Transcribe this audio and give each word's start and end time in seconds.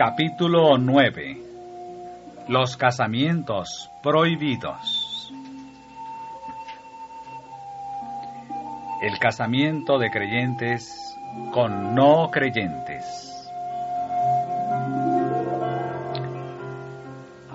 Capítulo 0.00 0.78
9 0.78 1.36
Los 2.48 2.78
casamientos 2.78 3.90
prohibidos. 4.02 5.30
El 9.02 9.18
casamiento 9.18 9.98
de 9.98 10.10
creyentes 10.10 10.90
con 11.52 11.94
no 11.94 12.30
creyentes. 12.30 13.04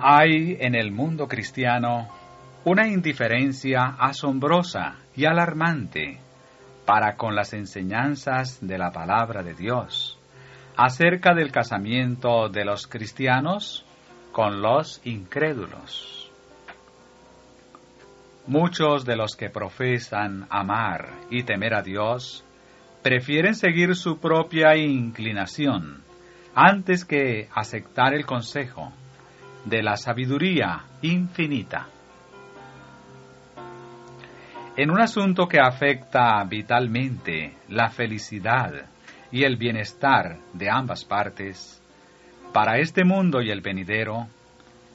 Hay 0.00 0.56
en 0.60 0.76
el 0.76 0.92
mundo 0.92 1.26
cristiano 1.26 2.06
una 2.64 2.86
indiferencia 2.86 3.96
asombrosa 3.98 4.98
y 5.16 5.24
alarmante 5.24 6.20
para 6.84 7.16
con 7.16 7.34
las 7.34 7.52
enseñanzas 7.54 8.58
de 8.60 8.78
la 8.78 8.92
palabra 8.92 9.42
de 9.42 9.54
Dios 9.54 10.16
acerca 10.76 11.34
del 11.34 11.50
casamiento 11.50 12.48
de 12.48 12.64
los 12.64 12.86
cristianos 12.86 13.84
con 14.32 14.60
los 14.60 15.00
incrédulos. 15.04 16.30
Muchos 18.46 19.04
de 19.04 19.16
los 19.16 19.34
que 19.34 19.50
profesan 19.50 20.46
amar 20.50 21.08
y 21.30 21.42
temer 21.42 21.74
a 21.74 21.82
Dios 21.82 22.44
prefieren 23.02 23.54
seguir 23.54 23.96
su 23.96 24.18
propia 24.18 24.76
inclinación 24.76 26.02
antes 26.54 27.04
que 27.04 27.48
aceptar 27.54 28.14
el 28.14 28.26
consejo 28.26 28.92
de 29.64 29.82
la 29.82 29.96
sabiduría 29.96 30.84
infinita. 31.02 31.88
En 34.76 34.90
un 34.90 35.00
asunto 35.00 35.48
que 35.48 35.58
afecta 35.58 36.44
vitalmente 36.44 37.56
la 37.68 37.88
felicidad 37.88 38.86
y 39.30 39.44
el 39.44 39.56
bienestar 39.56 40.38
de 40.52 40.70
ambas 40.70 41.04
partes, 41.04 41.82
para 42.52 42.78
este 42.78 43.04
mundo 43.04 43.42
y 43.42 43.50
el 43.50 43.60
venidero, 43.60 44.28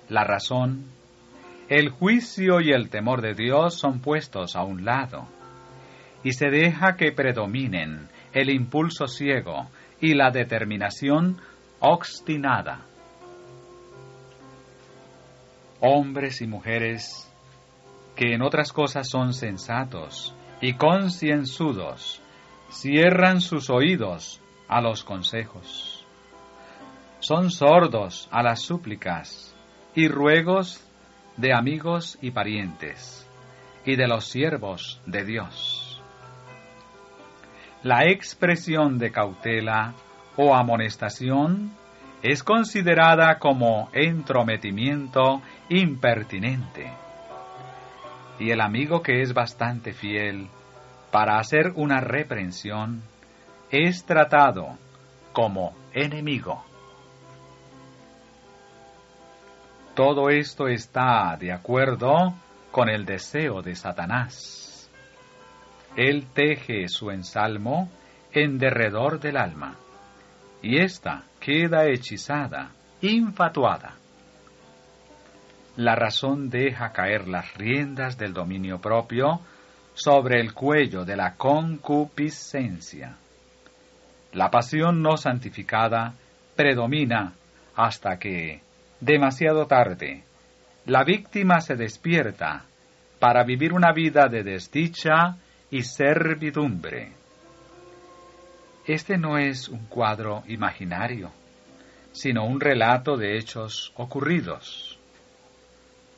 la 0.10 0.24
razón, 0.24 0.86
el 1.70 1.90
juicio 1.90 2.59
y 2.59 2.72
el 2.72 2.90
temor 2.90 3.22
de 3.22 3.34
Dios 3.34 3.76
son 3.76 4.00
puestos 4.02 4.56
a 4.56 4.64
un 4.64 4.84
lado, 4.84 5.28
y 6.24 6.34
se 6.34 6.50
deja 6.50 6.96
que 6.98 7.12
predominen 7.12 8.09
el 8.34 8.50
impulso 8.50 9.08
ciego 9.08 9.68
y 10.00 10.14
la 10.14 10.32
determinación 10.32 11.38
obstinada. 11.80 12.86
Hombres 15.80 16.42
y 16.42 16.48
mujeres 16.48 17.32
que 18.16 18.34
en 18.34 18.42
otras 18.42 18.72
cosas 18.72 19.09
son 19.09 19.34
sensatos 19.34 20.36
y 20.62 20.74
concienzudos, 20.74 22.21
cierran 22.72 23.42
sus 23.42 23.70
oídos 23.70 24.42
a 24.68 24.82
los 24.82 25.04
consejos. 25.04 26.06
Son 27.20 27.52
sordos 27.52 28.28
a 28.32 28.42
las 28.42 28.62
súplicas 28.62 29.56
y 29.94 30.08
ruegos 30.08 30.84
de 31.38 31.54
amigos 31.54 32.18
y 32.22 32.32
parientes 32.32 33.28
y 33.86 33.96
de 33.96 34.08
los 34.08 34.26
siervos 34.26 35.02
de 35.06 35.26
Dios. 35.26 36.02
La 37.84 38.06
expresión 38.06 38.98
de 38.98 39.12
cautela 39.12 39.94
o 40.38 40.56
amonestación 40.56 41.72
es 42.24 42.44
considerada 42.44 43.38
como 43.40 43.90
entrometimiento 43.92 45.42
impertinente. 45.70 46.92
Y 48.40 48.52
el 48.52 48.62
amigo 48.62 49.02
que 49.02 49.22
es 49.22 49.34
bastante 49.34 49.94
fiel 49.94 50.48
para 51.12 51.38
hacer 51.40 51.74
una 51.76 52.00
reprensión, 52.00 53.02
es 53.70 54.06
tratado 54.06 54.78
como 55.34 55.76
enemigo. 55.94 56.64
Todo 59.94 60.30
esto 60.30 60.68
está 60.68 61.36
de 61.38 61.52
acuerdo 61.52 62.34
con 62.72 62.90
el 62.90 63.06
deseo 63.06 63.62
de 63.62 63.76
Satanás. 63.76 64.90
Él 65.98 66.28
teje 66.34 66.88
su 66.88 67.12
ensalmo 67.12 67.90
en 68.32 68.58
derredor 68.58 69.20
del 69.20 69.36
alma, 69.36 69.76
y 70.62 70.80
ésta 70.80 71.24
queda 71.42 71.88
hechizada, 71.88 72.72
infatuada. 73.02 73.96
La 75.76 75.96
razón 75.96 76.50
deja 76.50 76.92
caer 76.94 77.28
las 77.28 77.54
riendas 77.56 78.18
del 78.18 78.34
dominio 78.34 78.80
propio 78.80 79.42
sobre 79.94 80.40
el 80.40 80.53
cuello 80.53 81.06
de 81.06 81.16
la 81.16 81.35
concupiscencia. 81.35 83.18
La 84.34 84.50
pasión 84.50 85.02
no 85.02 85.18
santificada 85.18 86.13
predomina 86.56 87.34
hasta 87.75 88.18
que, 88.18 88.62
demasiado 89.00 89.66
tarde, 89.68 90.24
la 90.85 91.03
víctima 91.03 91.59
se 91.62 91.75
despierta 91.75 92.63
para 93.19 93.44
vivir 93.44 93.74
una 93.74 93.91
vida 93.91 94.28
de 94.28 94.44
desdicha 94.44 95.38
y 95.69 95.84
servidumbre. 95.84 97.12
Este 98.85 99.18
no 99.18 99.38
es 99.38 99.69
un 99.69 99.85
cuadro 99.85 100.44
imaginario, 100.47 101.31
sino 102.13 102.46
un 102.46 102.59
relato 102.59 103.18
de 103.18 103.38
hechos 103.38 103.94
ocurridos. 103.96 104.97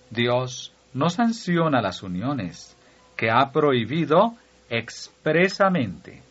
Dios 0.10 0.74
no 0.94 1.10
sanciona 1.10 1.82
las 1.82 2.04
uniones, 2.04 2.78
que 3.24 3.32
ha 3.32 3.54
prohibido 3.54 4.36
expresamente. 4.70 6.22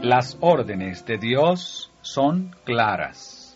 Las 0.00 0.38
órdenes 0.40 1.04
de 1.04 1.18
Dios 1.18 1.92
son 2.00 2.56
claras. 2.64 3.54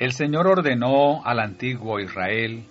El 0.00 0.10
Señor 0.10 0.48
ordenó 0.48 1.24
al 1.24 1.38
antiguo 1.38 2.00
Israel 2.00 2.64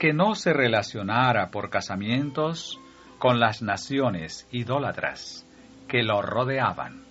que 0.00 0.14
no 0.14 0.34
se 0.34 0.54
relacionara 0.54 1.50
por 1.50 1.68
casamientos 1.68 2.80
con 3.18 3.38
las 3.38 3.60
naciones 3.60 4.48
idólatras 4.50 5.46
que 5.86 6.02
lo 6.02 6.22
rodeaban. 6.22 7.02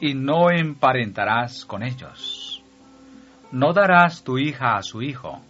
Y 0.00 0.14
no 0.14 0.50
emparentarás 0.50 1.64
con 1.64 1.84
ellos. 1.84 2.64
No 3.52 3.72
darás 3.72 4.24
tu 4.24 4.38
hija 4.38 4.76
a 4.76 4.82
su 4.82 5.02
hijo, 5.02 5.40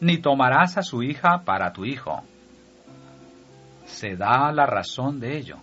ni 0.00 0.18
tomarás 0.18 0.78
a 0.78 0.82
su 0.82 1.02
hija 1.02 1.42
para 1.44 1.72
tu 1.72 1.84
hijo. 1.84 2.22
Se 3.86 4.14
da 4.14 4.52
la 4.52 4.66
razón 4.66 5.18
de 5.18 5.36
ello. 5.36 5.56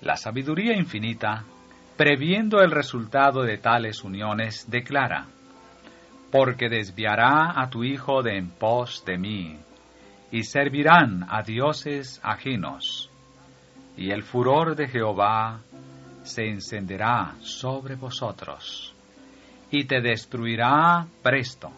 La 0.00 0.16
sabiduría 0.16 0.74
infinita, 0.74 1.44
previendo 1.98 2.60
el 2.60 2.70
resultado 2.70 3.42
de 3.42 3.58
tales 3.58 4.02
uniones, 4.02 4.70
declara, 4.70 5.26
porque 6.30 6.68
desviará 6.68 7.60
a 7.60 7.70
tu 7.70 7.84
hijo 7.84 8.22
de 8.22 8.36
en 8.36 8.50
pos 8.50 9.04
de 9.04 9.18
mí, 9.18 9.58
y 10.30 10.42
servirán 10.42 11.26
a 11.28 11.42
dioses 11.42 12.20
ajenos, 12.22 13.10
y 13.96 14.10
el 14.10 14.22
furor 14.22 14.74
de 14.74 14.88
Jehová 14.88 15.60
se 16.22 16.48
encenderá 16.48 17.34
sobre 17.40 17.94
vosotros, 17.94 18.92
y 19.70 19.84
te 19.84 20.00
destruirá 20.00 21.06
presto, 21.22 21.70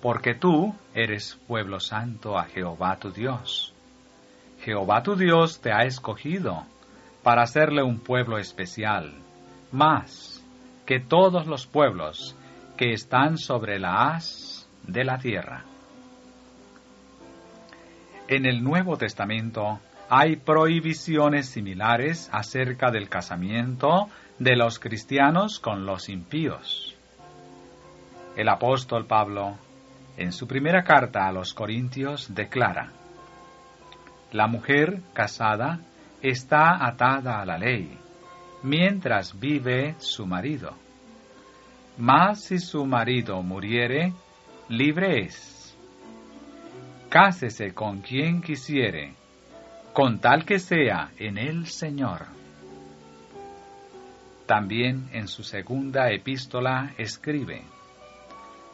porque 0.00 0.34
tú 0.34 0.74
eres 0.94 1.38
pueblo 1.46 1.78
santo 1.78 2.38
a 2.38 2.44
Jehová 2.44 2.96
tu 2.96 3.10
Dios. 3.12 3.72
Jehová 4.60 5.02
tu 5.02 5.14
Dios 5.14 5.60
te 5.60 5.72
ha 5.72 5.84
escogido 5.84 6.64
para 7.22 7.42
hacerle 7.42 7.82
un 7.82 8.00
pueblo 8.00 8.38
especial, 8.38 9.12
más 9.70 10.42
que 10.86 10.98
todos 10.98 11.46
los 11.46 11.66
pueblos 11.66 12.36
que 12.76 12.92
están 12.92 13.38
sobre 13.38 13.78
la 13.78 14.08
haz 14.08 14.68
de 14.86 15.04
la 15.04 15.18
tierra. 15.18 15.64
En 18.28 18.46
el 18.46 18.62
Nuevo 18.62 18.96
Testamento 18.96 19.80
hay 20.08 20.36
prohibiciones 20.36 21.48
similares 21.48 22.28
acerca 22.32 22.90
del 22.90 23.08
casamiento 23.08 24.08
de 24.38 24.56
los 24.56 24.78
cristianos 24.78 25.58
con 25.58 25.86
los 25.86 26.08
impíos. 26.08 26.96
El 28.36 28.48
apóstol 28.48 29.06
Pablo, 29.06 29.56
en 30.16 30.32
su 30.32 30.46
primera 30.46 30.82
carta 30.82 31.26
a 31.26 31.32
los 31.32 31.52
Corintios, 31.54 32.34
declara, 32.34 32.90
La 34.32 34.46
mujer 34.46 35.00
casada 35.12 35.80
está 36.22 36.86
atada 36.86 37.40
a 37.40 37.44
la 37.44 37.58
ley, 37.58 37.98
mientras 38.62 39.38
vive 39.38 39.94
su 39.98 40.26
marido 40.26 40.81
mas 41.98 42.44
si 42.44 42.58
su 42.58 42.84
marido 42.86 43.42
muriere, 43.42 44.12
libre 44.68 45.24
es. 45.24 45.76
Cásese 47.08 47.74
con 47.74 48.00
quien 48.00 48.40
quisiere, 48.40 49.14
con 49.92 50.18
tal 50.18 50.44
que 50.44 50.58
sea 50.58 51.10
en 51.18 51.36
el 51.38 51.66
Señor. 51.66 52.26
también 54.46 55.08
en 55.12 55.28
su 55.28 55.44
segunda 55.44 56.10
epístola 56.10 56.92
escribe, 56.98 57.62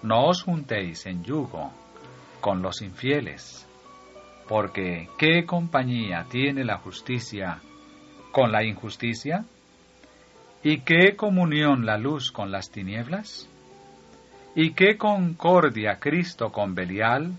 No 0.03 0.27
os 0.27 0.43
juntéis 0.43 1.07
en 1.07 1.23
yugo 1.23 1.73
con 2.41 2.63
los 2.63 2.83
infieles, 2.83 3.69
porque 4.49 5.09
¿qué 5.19 5.45
compañía 5.45 6.27
tiene 6.29 6.65
la 6.65 6.79
justicia 6.79 7.61
con 8.33 8.51
la 8.51 8.65
injusticia? 8.65 9.45
¿Y 10.63 10.81
qué 10.81 11.15
comunión 11.15 11.87
la 11.87 11.99
luz 11.99 12.33
con 12.33 12.51
las 12.51 12.71
tinieblas? 12.71 13.49
¿Y 14.57 14.73
qué 14.73 14.97
concordia 14.99 16.01
Cristo 16.01 16.51
con 16.51 16.75
Belial? 16.75 17.33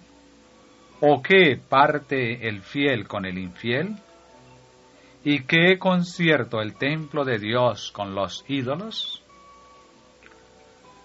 ¿O 1.02 1.22
qué 1.22 1.58
parte 1.58 2.48
el 2.48 2.62
fiel 2.62 3.08
con 3.08 3.26
el 3.26 3.38
infiel? 3.38 3.98
¿Y 5.24 5.42
qué 5.42 5.78
concierto 5.78 6.62
el 6.62 6.76
templo 6.76 7.26
de 7.26 7.40
Dios 7.40 7.92
con 7.92 8.16
los 8.16 8.46
ídolos? 8.48 9.22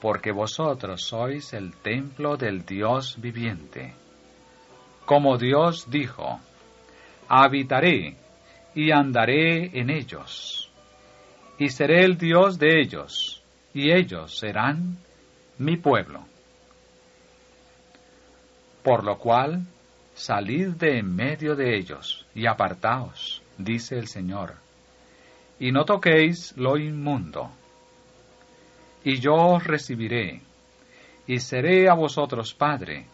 Porque 0.01 0.31
vosotros 0.31 1.03
sois 1.03 1.53
el 1.53 1.75
templo 1.77 2.37
del 2.37 2.65
Dios 2.65 3.17
viviente. 3.21 3.95
Como 5.05 5.37
Dios 5.37 5.91
dijo, 5.91 6.39
habitaré 7.29 8.17
y 8.75 8.93
andaré 8.93 9.79
en 9.79 9.91
ellos, 9.91 10.64
y 11.59 11.69
seré 11.69 12.05
el 12.05 12.17
Dios 12.17 12.59
de 12.59 12.81
ellos, 12.81 13.43
y 13.73 13.93
ellos 13.93 14.39
serán 14.39 14.99
mi 15.59 15.77
pueblo. 15.77 16.25
Por 18.83 19.05
lo 19.05 19.19
cual, 19.19 19.65
salid 20.15 20.71
de 20.71 20.99
en 20.99 21.15
medio 21.15 21.55
de 21.56 21.77
ellos 21.77 22.27
y 22.35 22.47
apartaos 22.47 23.43
dice 23.59 23.97
el 23.97 24.09
Señor, 24.09 24.55
y 25.59 25.71
no 25.71 25.85
toquéis 25.85 26.56
lo 26.56 26.77
inmundo. 26.77 27.51
Y 29.05 29.21
yo 29.21 29.35
os 29.35 29.65
recibiré, 29.65 30.41
y 31.27 31.39
seré 31.39 31.89
a 31.89 31.95
vosotros 31.95 32.55
padre, 32.55 33.06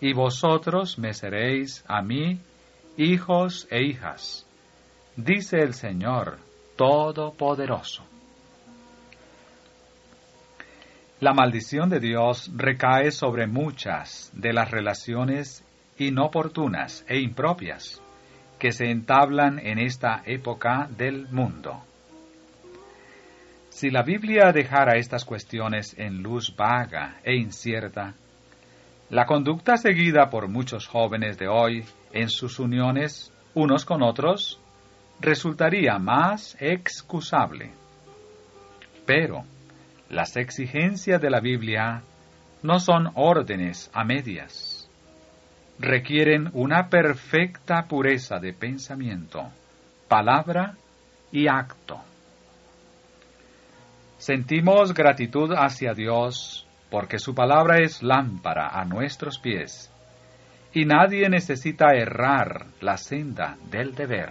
y 0.00 0.12
vosotros 0.12 0.98
me 0.98 1.12
seréis 1.14 1.84
a 1.86 2.02
mí 2.02 2.38
hijos 2.96 3.66
e 3.70 3.82
hijas, 3.82 4.46
dice 5.16 5.60
el 5.60 5.74
Señor 5.74 6.38
Todopoderoso. 6.82 8.02
La 11.20 11.32
maldición 11.32 11.88
de 11.88 12.00
Dios 12.00 12.50
recae 12.56 13.12
sobre 13.12 13.46
muchas 13.46 14.32
de 14.34 14.52
las 14.52 14.68
relaciones 14.68 15.64
inoportunas 15.98 17.04
e 17.06 17.20
impropias 17.20 18.02
que 18.58 18.72
se 18.72 18.90
entablan 18.90 19.60
en 19.60 19.78
esta 19.78 20.22
época 20.26 20.88
del 20.90 21.28
mundo. 21.28 21.84
Si 23.68 23.88
la 23.88 24.02
Biblia 24.02 24.50
dejara 24.50 24.98
estas 24.98 25.24
cuestiones 25.24 25.96
en 25.96 26.20
luz 26.20 26.52
vaga 26.56 27.20
e 27.22 27.36
incierta, 27.36 28.14
la 29.08 29.24
conducta 29.26 29.76
seguida 29.76 30.30
por 30.30 30.48
muchos 30.48 30.88
jóvenes 30.88 31.38
de 31.38 31.46
hoy 31.46 31.84
en 32.12 32.28
sus 32.28 32.58
uniones 32.58 33.32
unos 33.54 33.84
con 33.84 34.02
otros 34.02 34.58
resultaría 35.20 35.98
más 35.98 36.56
excusable. 36.60 37.72
Pero 39.06 39.44
las 40.08 40.36
exigencias 40.36 41.20
de 41.20 41.30
la 41.30 41.40
Biblia 41.40 42.02
no 42.62 42.78
son 42.78 43.10
órdenes 43.14 43.90
a 43.92 44.04
medias 44.04 44.82
requieren 45.82 46.48
una 46.52 46.88
perfecta 46.88 47.86
pureza 47.88 48.38
de 48.38 48.52
pensamiento, 48.52 49.50
palabra 50.08 50.76
y 51.32 51.48
acto. 51.48 52.00
Sentimos 54.16 54.94
gratitud 54.94 55.52
hacia 55.52 55.92
Dios 55.92 56.66
porque 56.88 57.18
su 57.18 57.34
palabra 57.34 57.78
es 57.82 58.02
lámpara 58.02 58.68
a 58.68 58.84
nuestros 58.84 59.40
pies 59.40 59.90
y 60.72 60.84
nadie 60.84 61.28
necesita 61.28 61.94
errar 61.94 62.66
la 62.80 62.96
senda 62.96 63.56
del 63.68 63.94
deber. 63.94 64.30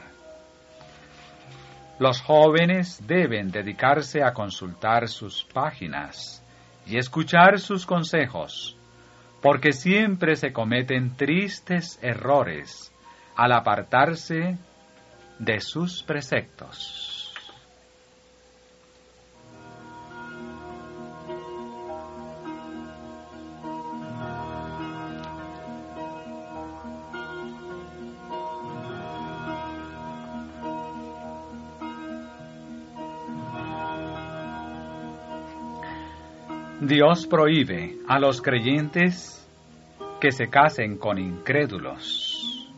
Los 2.01 2.19
jóvenes 2.19 2.99
deben 3.05 3.51
dedicarse 3.51 4.23
a 4.23 4.33
consultar 4.33 5.07
sus 5.07 5.43
páginas 5.43 6.43
y 6.87 6.97
escuchar 6.97 7.59
sus 7.59 7.85
consejos 7.85 8.75
porque 9.39 9.71
siempre 9.71 10.35
se 10.35 10.51
cometen 10.51 11.15
tristes 11.15 11.99
errores 12.01 12.91
al 13.35 13.51
apartarse 13.51 14.57
de 15.37 15.59
sus 15.59 16.01
preceptos. 16.01 17.10
Dios 36.91 37.25
prohíbe 37.25 37.99
a 38.05 38.19
los 38.19 38.41
creyentes 38.41 39.47
que 40.19 40.33
se 40.33 40.49
casen 40.49 40.97
con 40.97 41.19
incrédulos. 41.19 42.69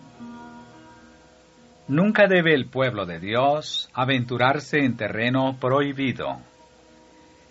Nunca 1.87 2.27
debe 2.27 2.53
el 2.53 2.67
pueblo 2.67 3.07
de 3.07 3.19
Dios 3.19 3.89
aventurarse 3.91 4.85
en 4.85 4.97
terreno 4.97 5.57
prohibido. 5.59 6.37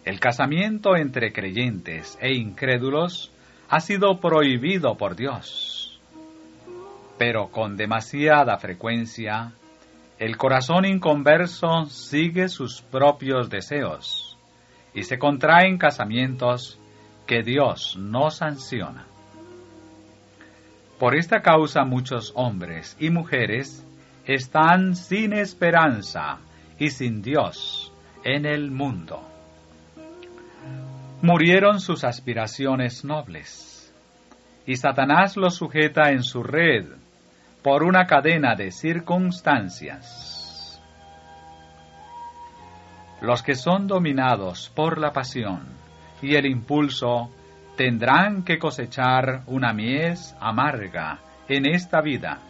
El 0.04 0.20
casamiento 0.20 0.94
entre 0.94 1.32
creyentes 1.32 2.16
e 2.20 2.32
incrédulos 2.32 3.32
ha 3.68 3.80
sido 3.80 4.20
prohibido 4.20 4.96
por 4.96 5.16
Dios. 5.16 6.00
Pero 7.18 7.48
con 7.48 7.76
demasiada 7.76 8.56
frecuencia, 8.58 9.50
el 10.16 10.36
corazón 10.36 10.84
inconverso 10.84 11.86
sigue 11.86 12.48
sus 12.48 12.82
propios 12.82 13.50
deseos 13.50 14.31
y 14.94 15.04
se 15.04 15.18
contraen 15.18 15.78
casamientos 15.78 16.78
que 17.26 17.42
Dios 17.42 17.96
no 17.98 18.30
sanciona. 18.30 19.06
Por 20.98 21.16
esta 21.16 21.40
causa 21.40 21.84
muchos 21.84 22.32
hombres 22.36 22.96
y 23.00 23.10
mujeres 23.10 23.84
están 24.26 24.94
sin 24.94 25.32
esperanza 25.32 26.38
y 26.78 26.90
sin 26.90 27.22
Dios 27.22 27.92
en 28.24 28.46
el 28.46 28.70
mundo. 28.70 29.28
Murieron 31.22 31.80
sus 31.80 32.04
aspiraciones 32.04 33.04
nobles, 33.04 33.92
y 34.66 34.76
Satanás 34.76 35.36
los 35.36 35.56
sujeta 35.56 36.10
en 36.10 36.22
su 36.22 36.42
red 36.42 36.86
por 37.62 37.84
una 37.84 38.06
cadena 38.06 38.54
de 38.54 38.70
circunstancias 38.72 40.31
los 43.22 43.44
que 43.44 43.54
son 43.54 43.86
dominados 43.86 44.70
por 44.74 44.98
la 44.98 45.12
pasión 45.12 45.62
y 46.20 46.34
el 46.34 46.44
impulso 46.44 47.30
tendrán 47.76 48.42
que 48.42 48.58
cosechar 48.58 49.42
una 49.46 49.72
mies 49.72 50.36
amarga 50.40 51.20
en 51.48 51.66
esta 51.66 52.00
vida, 52.00 52.40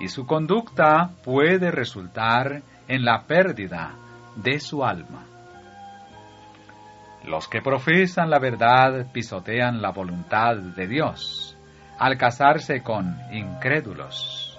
y 0.00 0.08
su 0.08 0.24
conducta 0.24 1.10
puede 1.24 1.70
resultar 1.72 2.62
en 2.86 3.04
la 3.04 3.24
pérdida 3.24 3.92
de 4.36 4.60
su 4.60 4.84
alma. 4.84 5.24
Los 7.24 7.48
que 7.48 7.60
profesan 7.60 8.30
la 8.30 8.38
verdad 8.38 9.06
pisotean 9.12 9.82
la 9.82 9.90
voluntad 9.90 10.56
de 10.56 10.86
Dios 10.86 11.56
al 11.98 12.16
casarse 12.16 12.82
con 12.82 13.18
incrédulos. 13.32 14.56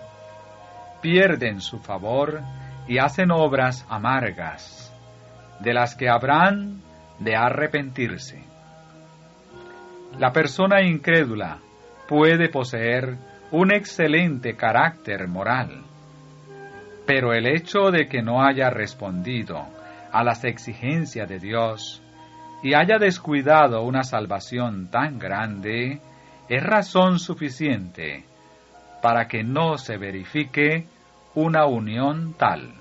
Pierden 1.01 1.61
su 1.61 1.79
favor 1.79 2.41
y 2.87 2.97
hacen 2.97 3.31
obras 3.31 3.85
amargas 3.89 4.78
de 5.59 5.73
las 5.73 5.95
que 5.95 6.09
habrán 6.09 6.81
de 7.19 7.35
arrepentirse. 7.35 8.43
La 10.17 10.31
persona 10.31 10.81
incrédula 10.81 11.59
puede 12.07 12.49
poseer 12.49 13.17
un 13.51 13.71
excelente 13.73 14.55
carácter 14.55 15.27
moral, 15.27 15.83
pero 17.05 17.33
el 17.33 17.47
hecho 17.47 17.91
de 17.91 18.07
que 18.07 18.21
no 18.21 18.43
haya 18.43 18.69
respondido 18.69 19.67
a 20.11 20.23
las 20.23 20.43
exigencias 20.43 21.27
de 21.27 21.39
Dios 21.39 22.01
y 22.63 22.73
haya 22.73 22.97
descuidado 22.97 23.83
una 23.83 24.03
salvación 24.03 24.89
tan 24.89 25.19
grande 25.19 26.01
es 26.49 26.63
razón 26.63 27.19
suficiente 27.19 28.25
para 29.01 29.27
que 29.27 29.43
no 29.43 29.77
se 29.77 29.97
verifique 29.97 30.85
una 31.35 31.65
unión 31.65 32.33
tal. 32.33 32.78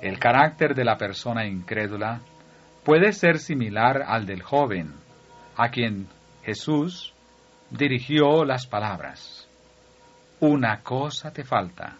El 0.00 0.18
carácter 0.18 0.74
de 0.74 0.84
la 0.84 0.96
persona 0.96 1.46
incrédula 1.46 2.20
puede 2.84 3.12
ser 3.12 3.38
similar 3.38 4.02
al 4.06 4.26
del 4.26 4.42
joven, 4.42 4.94
a 5.56 5.70
quien 5.70 6.06
Jesús 6.44 7.12
dirigió 7.70 8.44
las 8.44 8.66
palabras. 8.66 9.48
Una 10.40 10.82
cosa 10.82 11.32
te 11.32 11.44
falta, 11.44 11.96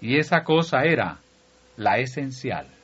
y 0.00 0.18
esa 0.18 0.42
cosa 0.42 0.84
era 0.84 1.18
la 1.76 1.98
esencial. 1.98 2.75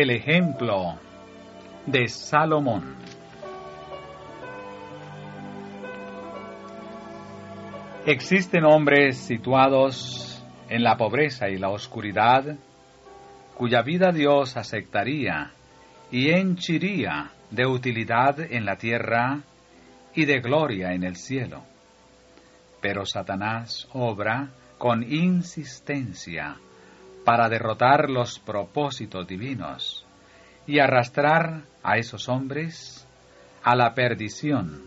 El 0.00 0.08
ejemplo 0.08 0.98
de 1.84 2.08
Salomón. 2.08 2.96
Existen 8.06 8.64
hombres 8.64 9.18
situados 9.18 10.42
en 10.70 10.84
la 10.84 10.96
pobreza 10.96 11.50
y 11.50 11.58
la 11.58 11.68
oscuridad 11.68 12.56
cuya 13.58 13.82
vida 13.82 14.10
Dios 14.10 14.56
aceptaría 14.56 15.50
y 16.10 16.30
henchiría 16.30 17.32
de 17.50 17.66
utilidad 17.66 18.40
en 18.40 18.64
la 18.64 18.76
tierra 18.76 19.40
y 20.14 20.24
de 20.24 20.40
gloria 20.40 20.94
en 20.94 21.04
el 21.04 21.16
cielo. 21.16 21.62
Pero 22.80 23.04
Satanás 23.04 23.86
obra 23.92 24.48
con 24.78 25.02
insistencia 25.02 26.56
para 27.24 27.48
derrotar 27.48 28.10
los 28.10 28.38
propósitos 28.38 29.26
divinos 29.26 30.06
y 30.66 30.78
arrastrar 30.78 31.62
a 31.82 31.96
esos 31.96 32.28
hombres 32.28 33.06
a 33.62 33.74
la 33.74 33.94
perdición 33.94 34.82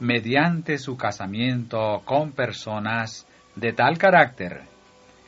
mediante 0.00 0.78
su 0.78 0.96
casamiento 0.96 2.02
con 2.04 2.32
personas 2.32 3.26
de 3.54 3.72
tal 3.72 3.98
carácter 3.98 4.62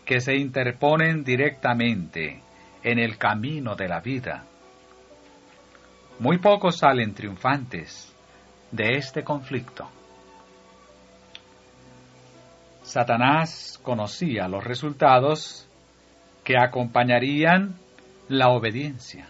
que 0.04 0.20
se 0.20 0.37
interponen 0.37 1.25
directamente 1.25 2.40
en 2.82 2.99
el 2.99 3.16
camino 3.16 3.75
de 3.75 3.88
la 3.88 4.00
vida. 4.00 4.44
Muy 6.18 6.38
pocos 6.38 6.78
salen 6.78 7.14
triunfantes 7.14 8.14
de 8.70 8.96
este 8.96 9.25
conflicto. 9.25 9.88
Satanás 12.82 13.80
conocía 13.82 14.46
los 14.46 14.62
resultados 14.62 15.63
que 16.44 16.56
acompañarían 16.58 17.74
la 18.28 18.50
obediencia. 18.50 19.26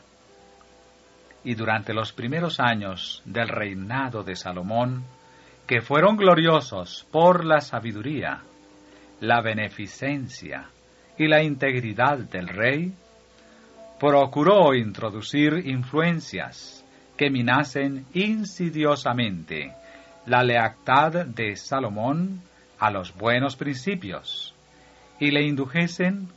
Y 1.45 1.55
durante 1.55 1.95
los 1.95 2.13
primeros 2.13 2.59
años 2.59 3.23
del 3.25 3.49
reinado 3.49 4.25
de 4.25 4.35
Salomón, 4.35 5.05
que 5.67 5.81
fueron 5.81 6.17
gloriosos 6.17 7.07
por 7.11 7.45
la 7.45 7.61
sabiduría, 7.61 8.43
la 9.21 9.41
beneficencia 9.41 10.69
y 11.17 11.29
la 11.29 11.43
integridad 11.43 12.19
del 12.19 12.49
rey, 12.49 12.93
procuró 14.01 14.75
introducir 14.75 15.63
influencias 15.67 16.85
que 17.17 17.31
minasen 17.31 18.07
insidiosamente 18.13 19.73
la 20.27 20.43
lealtad 20.43 21.27
de 21.27 21.55
Salomón 21.57 22.41
a 22.79 22.91
los 22.91 23.15
buenos 23.15 23.57
principios 23.57 24.55
y 25.21 25.31
le 25.31 25.43
indujesen 25.47 26.29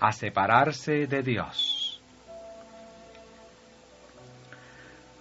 a 0.00 0.12
separarse 0.12 1.06
de 1.06 1.22
Dios. 1.22 2.00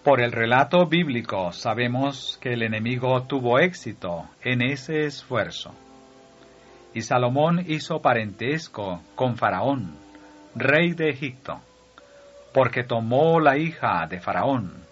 Por 0.04 0.22
el 0.22 0.32
relato 0.32 0.86
bíblico 0.86 1.52
sabemos 1.52 2.38
que 2.42 2.54
el 2.54 2.62
enemigo 2.62 3.24
tuvo 3.24 3.60
éxito 3.60 4.30
en 4.44 4.62
ese 4.62 5.06
esfuerzo. 5.06 5.74
Y 6.94 7.02
Salomón 7.02 7.66
hizo 7.68 8.02
parentesco 8.02 9.02
con 9.16 9.36
Faraón, 9.36 9.96
rey 10.54 10.94
de 10.94 11.10
Egipto, 11.10 11.60
porque 12.54 12.84
tomó 12.84 13.40
la 13.40 13.58
hija 13.58 14.06
de 14.08 14.22
Faraón 14.22 14.86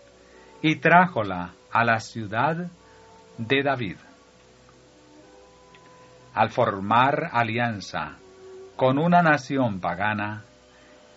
y 0.61 0.77
trájola 0.77 1.53
a 1.71 1.85
la 1.85 1.99
ciudad 1.99 2.67
de 3.37 3.63
David 3.63 3.97
al 6.33 6.49
formar 6.49 7.29
alianza 7.31 8.17
con 8.75 8.97
una 8.97 9.21
nación 9.21 9.79
pagana 9.79 10.43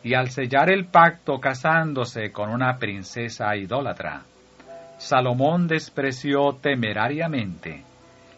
y 0.03 0.15
al 0.15 0.31
sellar 0.31 0.71
el 0.71 0.87
pacto 0.87 1.41
casándose 1.41 2.31
con 2.31 2.51
una 2.51 2.79
princesa 2.79 3.57
idólatra, 3.57 4.23
Salomón 4.99 5.67
despreció 5.67 6.55
temerariamente 6.61 7.83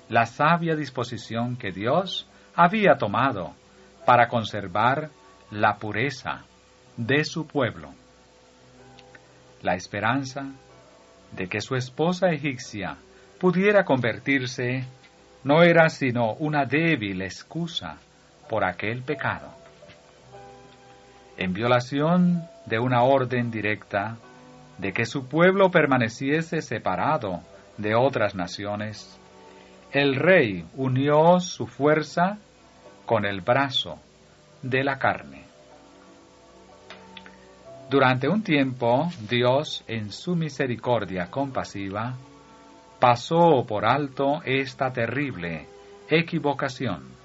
la 0.08 0.26
sabia 0.26 0.74
disposición 0.74 1.56
que 1.56 1.70
Dios 1.70 2.28
había 2.54 2.96
tomado 2.96 3.54
para 4.06 4.28
conservar 4.28 5.10
la 5.50 5.76
pureza 5.76 6.44
de 6.96 7.24
su 7.24 7.46
pueblo. 7.46 7.92
La 9.62 9.74
esperanza 9.74 10.46
de 11.32 11.48
que 11.48 11.60
su 11.60 11.74
esposa 11.74 12.28
egipcia 12.30 12.96
pudiera 13.38 13.84
convertirse 13.84 14.84
no 15.44 15.62
era 15.62 15.88
sino 15.90 16.32
una 16.34 16.64
débil 16.64 17.22
excusa 17.22 17.98
por 18.48 18.64
aquel 18.64 19.02
pecado. 19.02 19.48
En 21.36 21.52
violación 21.52 22.48
de 22.66 22.78
una 22.78 23.02
orden 23.02 23.50
directa 23.50 24.16
de 24.78 24.92
que 24.92 25.04
su 25.04 25.26
pueblo 25.26 25.70
permaneciese 25.70 26.62
separado 26.62 27.42
de 27.76 27.94
otras 27.94 28.34
naciones, 28.34 29.18
el 29.92 30.16
rey 30.16 30.66
unió 30.74 31.40
su 31.40 31.66
fuerza 31.66 32.38
con 33.06 33.24
el 33.24 33.40
brazo 33.40 33.98
de 34.62 34.84
la 34.84 34.98
carne. 34.98 35.44
Durante 37.88 38.28
un 38.28 38.42
tiempo, 38.42 39.08
Dios, 39.30 39.82
en 39.86 40.12
su 40.12 40.36
misericordia 40.36 41.30
compasiva, 41.30 42.16
pasó 43.00 43.64
por 43.66 43.86
alto 43.86 44.42
esta 44.44 44.92
terrible 44.92 45.66
equivocación. 46.10 47.17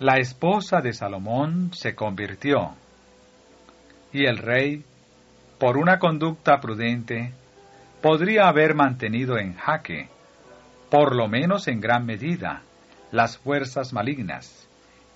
La 0.00 0.16
esposa 0.16 0.80
de 0.80 0.94
Salomón 0.94 1.72
se 1.74 1.94
convirtió 1.94 2.74
y 4.14 4.24
el 4.24 4.38
rey, 4.38 4.82
por 5.58 5.76
una 5.76 5.98
conducta 5.98 6.58
prudente, 6.58 7.34
podría 8.00 8.48
haber 8.48 8.74
mantenido 8.74 9.36
en 9.36 9.56
jaque, 9.56 10.08
por 10.90 11.14
lo 11.14 11.28
menos 11.28 11.68
en 11.68 11.82
gran 11.82 12.06
medida, 12.06 12.62
las 13.12 13.36
fuerzas 13.36 13.92
malignas 13.92 14.66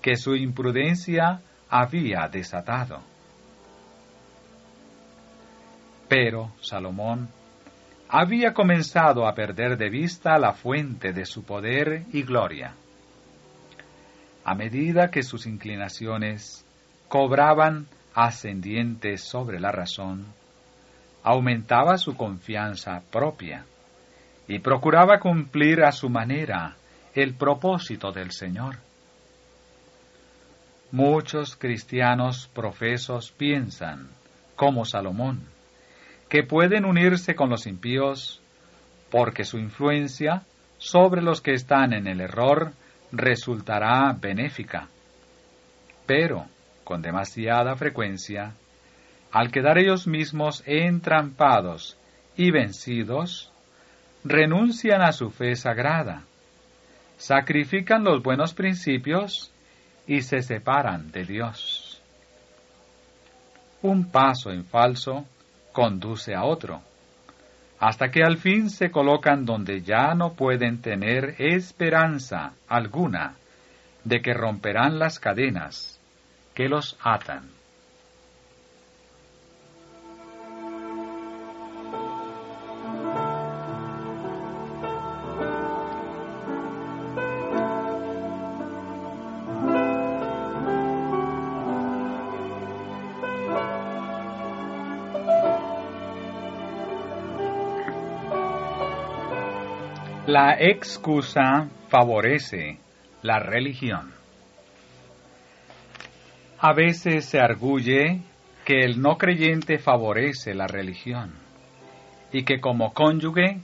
que 0.03 0.17
su 0.17 0.35
imprudencia 0.35 1.41
había 1.67 2.27
desatado. 2.31 3.01
Pero 6.07 6.51
Salomón 6.61 7.29
había 8.07 8.53
comenzado 8.53 9.27
a 9.27 9.33
perder 9.33 9.77
de 9.77 9.89
vista 9.89 10.37
la 10.37 10.53
fuente 10.53 11.11
de 11.11 11.25
su 11.25 11.43
poder 11.43 12.03
y 12.13 12.21
gloria. 12.21 12.75
A 14.45 14.53
medida 14.53 15.09
que 15.09 15.23
sus 15.23 15.47
inclinaciones 15.47 16.63
cobraban 17.07 17.87
ascendientes 18.13 19.23
sobre 19.23 19.59
la 19.59 19.71
razón, 19.71 20.27
aumentaba 21.23 21.97
su 21.97 22.15
confianza 22.15 23.01
propia 23.11 23.65
y 24.47 24.59
procuraba 24.59 25.19
cumplir 25.19 25.83
a 25.83 25.91
su 25.91 26.11
manera 26.11 26.75
el 27.15 27.33
propósito 27.33 28.11
del 28.11 28.31
Señor. 28.31 28.77
Muchos 30.91 31.55
cristianos 31.55 32.47
profesos 32.53 33.31
piensan, 33.31 34.09
como 34.55 34.85
Salomón, 34.85 35.41
que 36.29 36.43
pueden 36.43 36.85
unirse 36.85 37.33
con 37.33 37.49
los 37.49 37.65
impíos 37.65 38.41
porque 39.09 39.43
su 39.43 39.57
influencia 39.57 40.43
sobre 40.77 41.23
los 41.23 41.41
que 41.41 41.53
están 41.55 41.93
en 41.93 42.05
el 42.05 42.21
error 42.21 42.73
resultará 43.11 44.15
benéfica. 44.19 44.87
Pero, 46.05 46.45
con 46.83 47.01
demasiada 47.01 47.75
frecuencia, 47.75 48.53
al 49.31 49.51
quedar 49.51 49.77
ellos 49.77 50.07
mismos 50.07 50.63
entrampados 50.65 51.97
y 52.37 52.51
vencidos, 52.51 53.51
renuncian 54.23 55.01
a 55.01 55.11
su 55.11 55.29
fe 55.29 55.55
sagrada, 55.55 56.23
sacrifican 57.17 58.03
los 58.03 58.23
buenos 58.23 58.53
principios 58.53 59.51
y 60.07 60.21
se 60.21 60.41
separan 60.41 61.11
de 61.11 61.25
Dios. 61.25 62.01
Un 63.81 64.09
paso 64.11 64.51
en 64.51 64.65
falso 64.65 65.25
conduce 65.71 66.33
a 66.33 66.43
otro, 66.43 66.81
hasta 67.85 68.09
que 68.09 68.23
al 68.23 68.37
fin 68.37 68.71
se 68.71 68.89
colocan 68.89 69.45
donde 69.45 69.83
ya 69.83 70.15
no 70.15 70.33
pueden 70.33 70.81
tener 70.81 71.35
esperanza 71.37 72.53
alguna 72.67 73.35
de 74.03 74.23
que 74.23 74.33
romperán 74.33 74.97
las 74.97 75.19
cadenas 75.19 76.01
que 76.55 76.67
los 76.67 76.97
atan. 77.03 77.54
La 100.37 100.57
excusa 100.59 101.69
favorece 101.87 102.77
la 103.21 103.39
religión. 103.39 104.11
A 106.59 106.73
veces 106.73 107.23
se 107.23 107.39
arguye 107.39 108.19
que 108.65 108.83
el 108.83 109.01
no 109.01 109.17
creyente 109.17 109.77
favorece 109.77 110.53
la 110.53 110.67
religión 110.67 111.31
y 112.33 112.43
que 112.43 112.59
como 112.59 112.93
cónyuge 112.93 113.59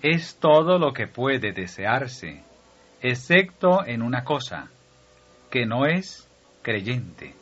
es 0.00 0.38
todo 0.40 0.78
lo 0.78 0.94
que 0.94 1.08
puede 1.08 1.52
desearse, 1.52 2.42
excepto 3.02 3.84
en 3.84 4.00
una 4.00 4.24
cosa, 4.24 4.70
que 5.50 5.66
no 5.66 5.84
es 5.84 6.26
creyente. 6.62 7.34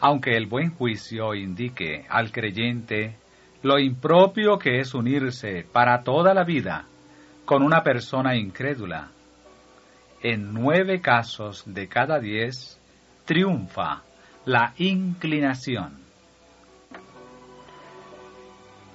Aunque 0.00 0.34
el 0.34 0.46
buen 0.46 0.70
juicio 0.70 1.34
indique 1.34 2.06
al 2.08 2.32
creyente 2.32 3.16
lo 3.62 3.78
impropio 3.78 4.58
que 4.58 4.80
es 4.80 4.94
unirse 4.94 5.66
para 5.70 6.02
toda 6.02 6.32
la 6.34 6.44
vida 6.44 6.86
con 7.44 7.62
una 7.62 7.82
persona 7.82 8.36
incrédula, 8.36 9.08
en 10.22 10.52
nueve 10.52 11.00
casos 11.00 11.64
de 11.66 11.88
cada 11.88 12.20
diez 12.20 12.80
triunfa 13.24 14.02
la 14.44 14.72
inclinación. 14.78 15.98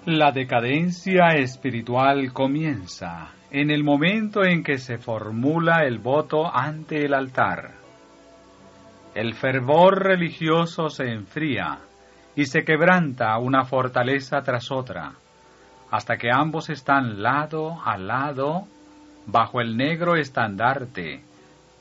La 0.05 0.31
decadencia 0.31 1.35
espiritual 1.35 2.31
comienza 2.31 3.31
en 3.51 3.71
el 3.71 3.83
momento 3.83 4.43
en 4.43 4.63
que 4.63 4.77
se 4.77 4.97
formula 4.97 5.83
el 5.85 5.99
voto 5.99 6.53
ante 6.53 7.05
el 7.05 7.13
altar. 7.13 7.71
El 9.15 9.33
fervor 9.33 10.03
religioso 10.03 10.89
se 10.89 11.11
enfría 11.11 11.79
y 12.35 12.45
se 12.45 12.63
quebranta 12.63 13.37
una 13.37 13.63
fortaleza 13.65 14.41
tras 14.41 14.71
otra, 14.71 15.13
hasta 15.89 16.17
que 16.17 16.29
ambos 16.31 16.69
están 16.69 17.21
lado 17.21 17.81
a 17.83 17.97
lado 17.97 18.67
bajo 19.25 19.61
el 19.61 19.77
negro 19.77 20.15
estandarte 20.15 21.23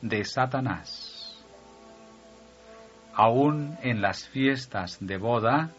de 0.00 0.24
Satanás. 0.24 1.44
Aún 3.14 3.76
en 3.82 4.00
las 4.00 4.28
fiestas 4.28 4.98
de 5.00 5.18
boda, 5.18 5.70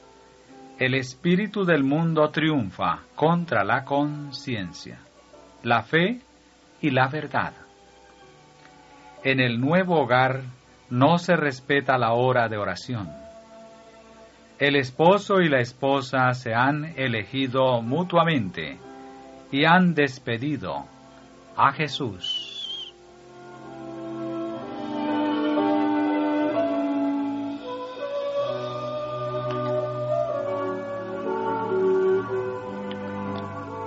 el 0.78 0.94
espíritu 0.94 1.64
del 1.64 1.84
mundo 1.84 2.30
triunfa 2.30 3.00
contra 3.16 3.64
la 3.64 3.86
conciencia, 3.86 5.00
la 5.64 5.84
fe 5.84 6.20
y 6.82 6.90
la 6.90 7.08
verdad. 7.08 7.54
En 9.24 9.40
el 9.40 9.60
nuevo 9.60 10.02
hogar 10.02 10.42
no 10.90 11.18
se 11.18 11.36
respeta 11.36 11.98
la 11.98 12.14
hora 12.14 12.48
de 12.48 12.58
oración. 12.58 13.25
El 14.58 14.78
esposo 14.78 15.42
y 15.42 15.50
la 15.50 15.60
esposa 15.60 16.34
se 16.34 16.54
han 16.54 16.94
elegido 16.96 17.82
mutuamente 17.82 18.78
y 19.52 19.66
han 19.66 19.94
despedido 19.94 20.86
a 21.58 21.74
Jesús. 21.74 22.94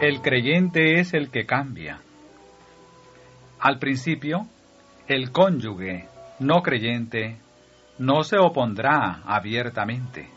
El 0.03 0.21
creyente 0.21 1.01
es 1.01 1.14
el 1.14 1.31
que 1.31 1.47
cambia. 1.47 1.99
Al 3.59 3.79
principio, 3.79 4.47
el 5.09 5.33
cónyuge 5.33 6.09
no 6.40 6.62
creyente 6.62 7.38
no 7.99 8.23
se 8.23 8.37
opondrá 8.38 9.23
abiertamente, 9.25 10.29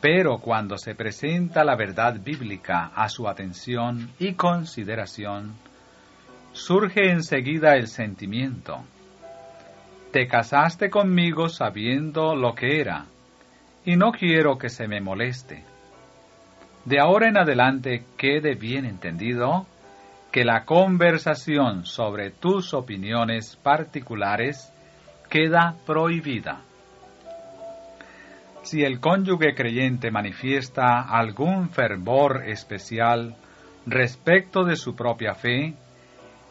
pero 0.00 0.38
cuando 0.38 0.78
se 0.78 0.94
presenta 0.94 1.64
la 1.64 1.76
verdad 1.76 2.16
bíblica 2.20 2.92
a 2.94 3.08
su 3.08 3.28
atención 3.28 4.10
y 4.18 4.34
consideración, 4.34 5.54
surge 6.52 7.10
enseguida 7.10 7.76
el 7.76 7.88
sentimiento. 7.88 8.84
Te 10.12 10.26
casaste 10.26 10.90
conmigo 10.90 11.48
sabiendo 11.48 12.34
lo 12.34 12.54
que 12.54 12.80
era, 12.80 13.06
y 13.84 13.96
no 13.96 14.12
quiero 14.12 14.58
que 14.58 14.68
se 14.68 14.88
me 14.88 15.00
moleste 15.00 15.64
de 16.86 17.00
ahora 17.00 17.28
en 17.28 17.36
adelante 17.36 18.04
quede 18.16 18.54
bien 18.54 18.84
entendido 18.84 19.66
que 20.30 20.44
la 20.44 20.64
conversación 20.64 21.84
sobre 21.84 22.30
tus 22.30 22.72
opiniones 22.74 23.56
particulares 23.56 24.72
queda 25.28 25.74
prohibida. 25.84 26.60
Si 28.66 28.82
el 28.82 28.98
cónyuge 28.98 29.54
creyente 29.54 30.10
manifiesta 30.10 31.02
algún 31.02 31.70
fervor 31.70 32.42
especial 32.48 33.36
respecto 33.86 34.64
de 34.64 34.74
su 34.74 34.96
propia 34.96 35.34
fe, 35.34 35.74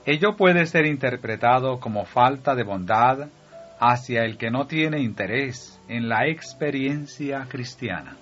ello 0.06 0.38
puede 0.38 0.65
ser 0.65 0.86
interpretado 0.86 1.82
como 1.82 2.06
falta 2.06 2.56
de 2.56 2.63
bondad 2.63 3.28
hacia 3.82 4.23
el 4.23 4.38
que 4.38 4.49
no 4.49 4.65
tiene 4.65 5.01
interés 5.01 5.82
en 5.89 6.08
la 6.08 6.25
experiencia 6.30 7.47
cristiana. 7.49 8.15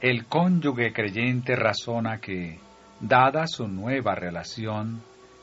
El 0.00 0.26
cónyuge 0.26 0.92
creyente 0.92 1.54
razona 1.54 2.18
que, 2.18 2.58
dada 2.98 3.46
su 3.46 3.68
nueva 3.68 4.16
relación, 4.16 5.02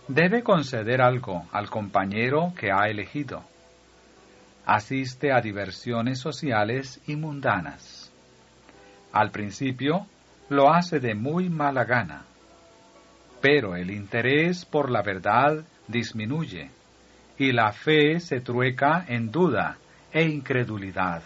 debe 0.10 0.44
conceder 0.44 1.02
algo 1.02 1.46
al 1.54 1.70
compañero 1.70 2.52
que 2.60 2.70
ha 2.70 2.90
elegido. 2.90 3.50
Asiste 4.74 5.34
a 5.34 5.42
diversiones 5.42 6.20
sociales 6.20 7.02
y 7.06 7.18
mundanas. 7.18 8.12
Al 9.12 9.32
principio 9.32 10.08
lo 10.48 10.74
hace 10.74 11.00
de 11.00 11.14
muy 11.14 11.50
mala 11.50 11.84
gana, 11.84 12.24
pero 13.42 13.76
el 13.76 13.92
interés 13.92 14.64
por 14.64 14.90
la 14.90 15.02
verdad 15.02 15.66
disminuye 15.88 16.70
y 17.38 17.52
la 17.52 17.74
fe 17.74 18.20
se 18.20 18.40
trueca 18.40 19.04
en 19.08 19.32
duda 19.32 19.78
e 20.14 20.24
incredulidad 20.24 21.24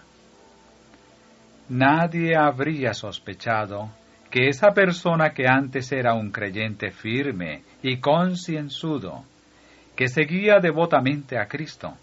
nadie 1.69 2.35
habría 2.35 2.93
sospechado 2.93 3.89
que 4.29 4.49
esa 4.49 4.71
persona 4.71 5.31
que 5.33 5.47
antes 5.47 5.91
era 5.91 6.13
un 6.13 6.31
creyente 6.31 6.91
firme 6.91 7.63
y 7.81 7.97
concienzudo, 7.97 9.23
que 9.95 10.07
seguía 10.07 10.59
devotamente 10.59 11.37
a 11.37 11.47
Cristo, 11.47 11.95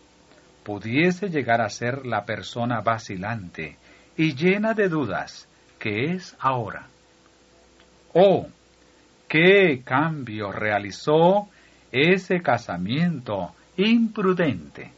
pudiese 0.63 1.29
llegar 1.29 1.61
a 1.61 1.69
ser 1.69 2.07
la 2.07 2.25
persona 2.25 2.81
vacilante 2.81 3.77
y 4.17 4.35
llena 4.35 4.75
de 4.75 4.89
dudas 4.89 5.49
que 5.79 6.13
es 6.13 6.37
ahora. 6.39 6.87
Oh, 8.15 8.47
qué 9.29 9.83
cambio 9.85 10.53
realizó 10.53 11.49
ese 11.91 12.41
casamiento 12.41 13.55
imprudente 13.77 14.93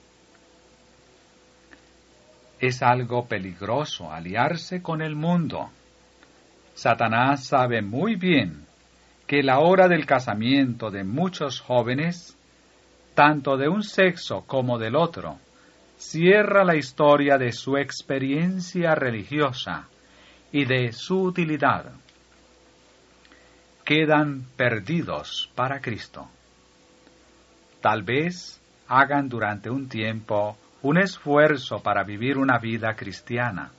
es 2.66 2.82
algo 2.82 3.26
peligroso 3.26 4.10
aliarse 4.10 4.82
con 4.82 5.02
el 5.02 5.14
mundo. 5.14 5.70
Satanás 6.74 7.44
sabe 7.44 7.82
muy 7.82 8.16
bien 8.16 8.64
que 9.26 9.42
la 9.42 9.60
hora 9.60 9.88
del 9.88 10.06
casamiento 10.06 10.90
de 10.90 11.04
muchos 11.04 11.60
jóvenes, 11.60 12.36
tanto 13.14 13.56
de 13.56 13.68
un 13.68 13.82
sexo 13.82 14.44
como 14.46 14.78
del 14.78 14.96
otro, 14.96 15.38
cierra 15.96 16.64
la 16.64 16.76
historia 16.76 17.38
de 17.38 17.52
su 17.52 17.76
experiencia 17.76 18.94
religiosa 18.94 19.88
y 20.52 20.64
de 20.64 20.92
su 20.92 21.22
utilidad. 21.22 21.92
Quedan 23.84 24.46
perdidos 24.56 25.50
para 25.54 25.80
Cristo. 25.80 26.28
Tal 27.80 28.02
vez 28.02 28.60
hagan 28.88 29.28
durante 29.28 29.70
un 29.70 29.88
tiempo 29.88 30.56
un 30.82 30.98
esfuerzo 30.98 31.82
para 31.82 32.04
vivir 32.04 32.38
una 32.38 32.58
vida 32.58 32.94
cristiana, 32.94 33.70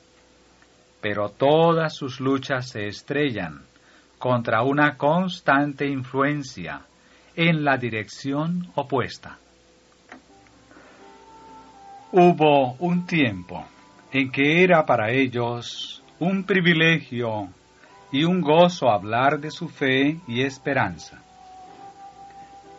pero 1.02 1.30
todas 1.30 1.96
sus 1.96 2.20
luchas 2.20 2.70
se 2.70 2.88
estrellan 2.88 3.62
contra 4.18 4.64
una 4.64 4.98
constante 4.98 5.88
influencia 5.88 6.82
en 7.36 7.64
la 7.64 7.78
dirección 7.78 8.72
opuesta. 8.76 9.38
Hubo 12.18 12.76
un 12.80 13.06
tiempo 13.06 13.66
en 14.12 14.32
que 14.32 14.64
era 14.64 14.86
para 14.86 15.12
ellos 15.12 16.02
un 16.20 16.46
privilegio 16.46 17.50
y 18.10 18.24
un 18.24 18.40
gozo 18.40 18.90
hablar 18.90 19.40
de 19.40 19.52
su 19.52 19.68
fe 19.68 20.18
y 20.26 20.42
esperanza 20.42 21.22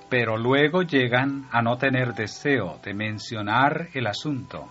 pero 0.09 0.37
luego 0.37 0.83
llegan 0.83 1.47
a 1.51 1.63
no 1.63 1.77
tener 1.79 2.15
deseo 2.15 2.79
de 2.83 2.95
mencionar 2.95 3.89
el 3.93 4.07
asunto, 4.07 4.69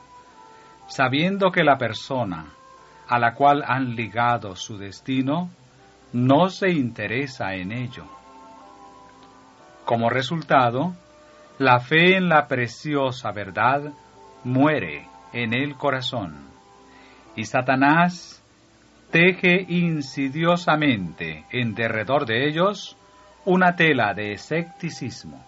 sabiendo 0.88 1.52
que 1.52 1.64
la 1.64 1.78
persona 1.78 2.46
a 3.08 3.20
la 3.20 3.34
cual 3.34 3.64
han 3.68 3.96
ligado 3.96 4.56
su 4.56 4.78
destino 4.78 5.50
no 6.14 6.50
se 6.50 6.70
interesa 6.70 7.54
en 7.54 7.72
ello. 7.72 8.06
Como 9.84 10.10
resultado, 10.10 10.96
la 11.60 11.80
fe 11.80 12.16
en 12.16 12.30
la 12.30 12.48
preciosa 12.48 13.32
verdad 13.32 13.92
muere 14.46 15.08
en 15.34 15.54
el 15.54 15.76
corazón. 15.76 16.38
Y 17.36 17.44
Satanás 17.44 18.42
teje 19.12 19.66
insidiosamente 19.68 21.46
en 21.52 21.76
derredor 21.76 22.26
de 22.26 22.48
ellos 22.48 22.98
una 23.44 23.76
tela 23.76 24.14
de 24.14 24.32
escepticismo. 24.32 25.44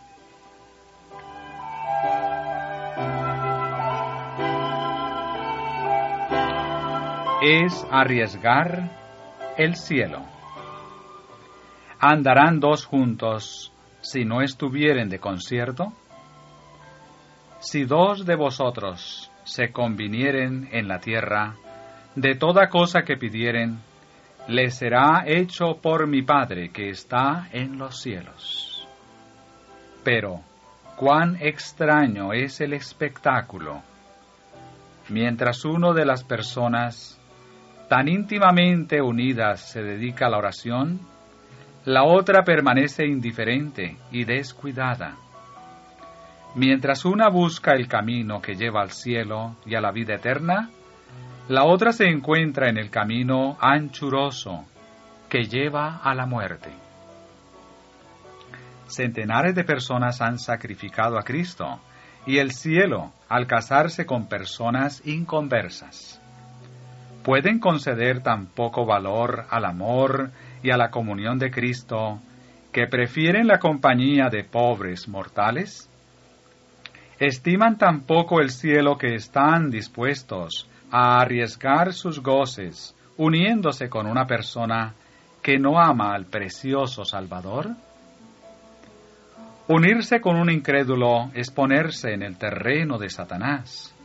Es 7.42 7.86
arriesgar 7.92 8.92
el 9.58 9.76
cielo. 9.76 10.24
¿Andarán 12.00 12.60
dos 12.60 12.86
juntos 12.86 13.72
si 14.02 14.26
no 14.26 14.42
estuvieren 14.42 15.08
de 15.10 15.20
concierto? 15.20 15.94
Si 17.70 17.84
dos 17.84 18.26
de 18.26 18.36
vosotros 18.36 19.30
se 19.44 19.74
convinieren 19.74 20.70
en 20.72 20.88
la 20.88 21.00
tierra, 21.00 21.56
de 22.16 22.36
toda 22.36 22.70
cosa 22.70 23.02
que 23.02 23.18
pidieren, 23.18 23.80
les 24.48 24.78
será 24.78 25.26
hecho 25.28 25.78
por 25.82 26.08
mi 26.08 26.22
Padre 26.22 26.70
que 26.70 26.90
está 26.90 27.50
en 27.52 27.78
los 27.78 28.00
cielos. 28.02 28.88
Pero, 30.06 30.40
cuán 30.96 31.36
extraño 31.42 32.32
es 32.32 32.62
el 32.62 32.72
espectáculo. 32.72 33.82
Mientras 35.10 35.66
uno 35.66 35.94
de 35.94 36.06
las 36.06 36.24
personas 36.24 37.20
tan 37.90 38.08
íntimamente 38.08 39.02
unidas 39.02 39.60
se 39.60 39.84
dedica 39.84 40.28
a 40.28 40.30
la 40.30 40.38
oración, 40.38 41.02
la 41.84 42.06
otra 42.06 42.44
permanece 42.46 43.06
indiferente 43.06 43.98
y 44.10 44.24
descuidada. 44.24 45.18
Mientras 46.58 47.06
una 47.06 47.30
busca 47.30 47.74
el 47.74 47.88
camino 47.88 48.42
que 48.42 48.56
lleva 48.56 48.82
al 48.82 48.90
cielo 48.90 49.58
y 49.64 49.76
a 49.76 49.82
la 49.82 49.92
vida 49.92 50.16
eterna, 50.16 50.72
la 51.50 51.66
otra 51.66 51.92
se 51.92 52.06
encuentra 52.06 52.68
en 52.68 52.80
el 52.80 52.90
camino 52.90 53.58
anchuroso 53.62 54.66
que 55.30 55.44
lleva 55.44 55.98
a 55.98 56.16
la 56.16 56.26
muerte. 56.26 56.72
Centenares 58.88 59.54
de 59.54 59.66
personas 59.66 60.20
han 60.20 60.40
sacrificado 60.40 61.20
a 61.20 61.24
Cristo 61.24 61.80
y 62.26 62.40
el 62.40 62.50
cielo 62.52 63.12
al 63.30 63.46
casarse 63.46 64.08
con 64.08 64.28
personas 64.28 65.06
inconversas. 65.06 66.20
¿Pueden 67.24 67.60
conceder 67.60 68.24
tan 68.24 68.48
poco 68.48 68.84
valor 68.84 69.46
al 69.52 69.64
amor 69.64 70.32
y 70.64 70.72
a 70.72 70.78
la 70.78 70.90
comunión 70.90 71.38
de 71.38 71.52
Cristo 71.52 72.20
que 72.72 72.88
prefieren 72.88 73.46
la 73.46 73.60
compañía 73.60 74.30
de 74.32 74.44
pobres 74.44 75.08
mortales? 75.08 75.88
¿Estiman 77.20 77.80
tan 77.80 78.02
poco 78.02 78.42
el 78.42 78.52
cielo 78.52 78.96
que 78.96 79.16
están 79.16 79.72
dispuestos 79.72 80.70
a 80.92 81.20
arriesgar 81.20 81.94
sus 81.94 82.22
goces 82.22 82.96
uniéndose 83.18 83.90
con 83.90 84.06
una 84.06 84.28
persona 84.28 84.94
que 85.42 85.58
no 85.58 85.80
ama 85.80 86.14
al 86.14 86.26
precioso 86.26 87.06
Salvador? 87.06 87.70
Unirse 89.68 90.22
con 90.22 90.38
un 90.38 90.52
incrédulo 90.52 91.32
es 91.34 91.50
ponerse 91.50 92.14
en 92.14 92.22
el 92.22 92.38
terreno 92.38 93.00
de 93.00 93.10
Satanás. 93.10 93.96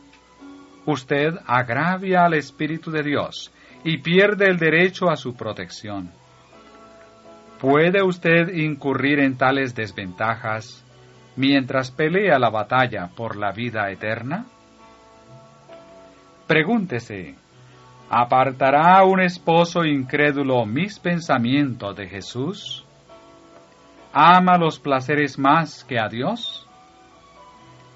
Usted 0.87 1.35
agravia 1.45 2.25
al 2.25 2.33
Espíritu 2.33 2.89
de 2.89 3.03
Dios 3.03 3.53
y 3.83 3.99
pierde 3.99 4.47
el 4.47 4.57
derecho 4.57 5.11
a 5.11 5.15
su 5.15 5.35
protección. 5.35 6.09
¿Puede 7.61 8.01
usted 8.01 8.53
incurrir 8.55 9.19
en 9.19 9.37
tales 9.37 9.75
desventajas 9.75 10.82
mientras 11.35 11.91
pelea 11.91 12.37
la 12.39 12.49
batalla 12.49 13.09
por 13.15 13.35
la 13.35 13.51
vida 13.51 13.89
eterna? 13.89 14.45
Pregúntese, 16.47 17.35
¿apartará 18.09 19.03
un 19.05 19.21
esposo 19.21 19.85
incrédulo 19.85 20.65
mis 20.65 20.99
pensamientos 20.99 21.95
de 21.95 22.07
Jesús? 22.07 22.85
¿Ama 24.11 24.57
los 24.57 24.79
placeres 24.79 25.39
más 25.39 25.83
que 25.83 25.99
a 25.99 26.07
Dios? 26.07 26.67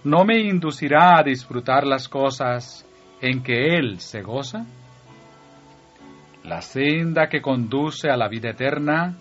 ¿No 0.04 0.24
me 0.24 0.40
inducirá 0.40 1.20
a 1.20 1.24
disfrutar 1.24 1.86
las 1.86 2.08
cosas 2.08 2.88
en 3.22 3.44
que 3.44 3.76
Él 3.76 4.00
se 4.00 4.22
goza? 4.22 4.66
La 6.44 6.62
senda 6.62 7.28
que 7.28 7.42
conduce 7.42 8.10
a 8.10 8.16
la 8.16 8.30
vida 8.30 8.52
eterna 8.52 9.18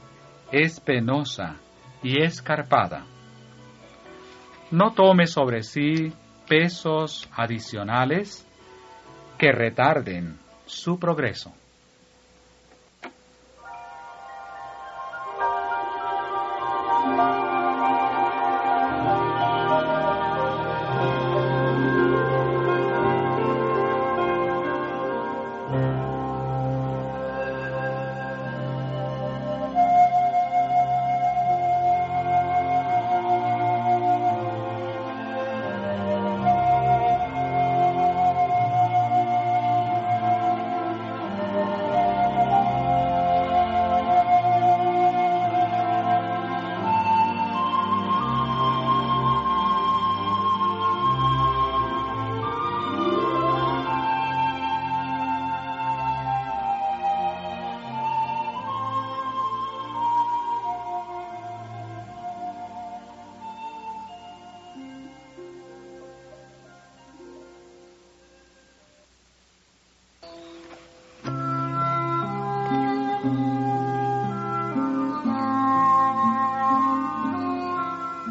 es 0.53 0.79
penosa 0.79 1.57
y 2.03 2.23
escarpada. 2.23 3.05
No 4.71 4.93
tome 4.95 5.27
sobre 5.27 5.63
sí 5.63 6.13
pesos 6.49 7.29
adicionales 7.33 8.45
que 9.39 9.53
retarden 9.53 10.37
su 10.67 10.99
progreso. 10.99 11.53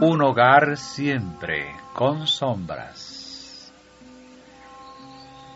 Un 0.07 0.21
hogar 0.21 0.77
siempre 0.77 1.75
con 1.95 2.27
sombras. 2.27 3.73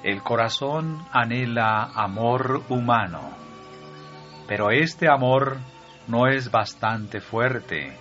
El 0.03 0.23
corazón 0.23 1.05
anhela 1.11 1.91
amor 1.93 2.63
humano, 2.67 3.29
pero 4.47 4.71
este 4.71 5.07
amor 5.07 5.57
no 6.07 6.25
es 6.25 6.49
bastante 6.49 7.21
fuerte, 7.21 7.95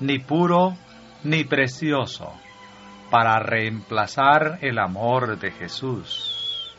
ni 0.00 0.18
puro, 0.18 0.76
ni 1.22 1.44
precioso, 1.44 2.32
para 3.08 3.38
reemplazar 3.38 4.58
el 4.60 4.80
amor 4.80 5.38
de 5.38 5.52
Jesús. 5.52 6.74